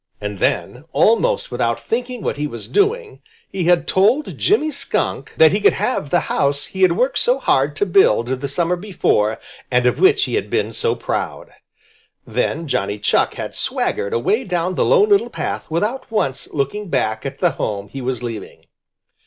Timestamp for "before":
8.75-9.39